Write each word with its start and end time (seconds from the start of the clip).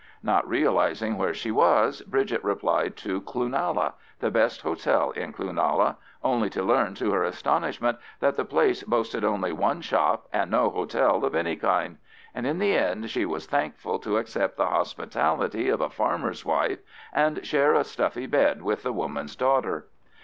Not 0.23 0.49
realising 0.49 1.15
where 1.15 1.31
she 1.35 1.51
was, 1.51 2.01
Bridget 2.01 2.43
replied, 2.43 2.97
to 2.97 3.21
Cloonalla, 3.21 3.93
the 4.19 4.31
best 4.31 4.63
hotel 4.63 5.11
in 5.11 5.31
Cloonalla, 5.31 5.97
only 6.23 6.49
to 6.49 6.63
learn 6.63 6.95
to 6.95 7.11
her 7.11 7.23
astonishment 7.23 7.99
that 8.19 8.35
the 8.35 8.43
place 8.43 8.81
boasted 8.81 9.23
only 9.23 9.51
one 9.53 9.79
shop 9.81 10.27
and 10.33 10.49
no 10.49 10.71
hotel 10.71 11.23
of 11.23 11.35
any 11.35 11.55
kind. 11.55 11.99
And 12.33 12.47
in 12.47 12.57
the 12.57 12.75
end 12.75 13.11
she 13.11 13.27
was 13.27 13.45
thankful 13.45 13.99
to 13.99 14.17
accept 14.17 14.57
the 14.57 14.65
hospitality 14.69 15.69
of 15.69 15.81
a 15.81 15.89
farmer's 15.91 16.43
wife, 16.43 16.79
and 17.13 17.45
share 17.45 17.75
a 17.75 17.83
stuffy 17.83 18.25
bed 18.25 18.63
with 18.63 18.81
the 18.81 18.93
woman's 18.93 19.35
daughter. 19.35 19.85